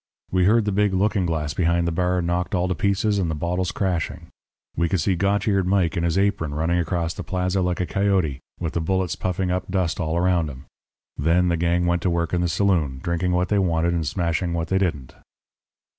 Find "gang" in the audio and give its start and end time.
11.55-11.85